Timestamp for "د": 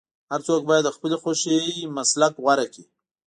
0.85-0.89